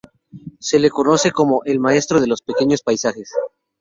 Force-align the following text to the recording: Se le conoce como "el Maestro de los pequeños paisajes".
Se 0.59 0.79
le 0.79 0.89
conoce 0.89 1.29
como 1.31 1.61
"el 1.63 1.79
Maestro 1.79 2.19
de 2.19 2.25
los 2.25 2.41
pequeños 2.41 2.81
paisajes". 2.81 3.29